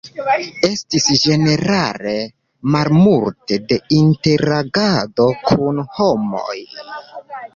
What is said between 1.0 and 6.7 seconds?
ĝenerale malmulte de interagado kun homoj.